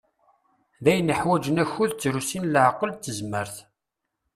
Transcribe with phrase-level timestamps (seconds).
[0.83, 3.55] D ayen iḥwaǧen akud d trusi n leɛqel d tezmert.